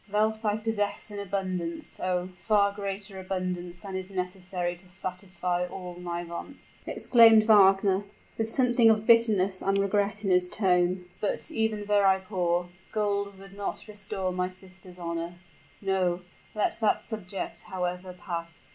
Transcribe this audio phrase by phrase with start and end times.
[0.11, 2.29] "Wealth I possess in abundance oh!
[2.39, 8.89] far greater abundance than is necessary to satisfy all my wants!" exclaimed Wagner, with something
[8.89, 13.85] of bitterness and regret in his tone; "but, even were I poor, gold would not
[13.87, 15.35] restore my sister's honor.
[15.81, 16.21] No
[16.55, 18.69] let that subject, however, pass.